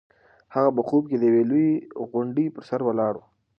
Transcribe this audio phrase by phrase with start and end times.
[0.53, 1.75] هغه په خوب کې د یوې لویې
[2.09, 3.27] غونډۍ په سر ولاړه وه.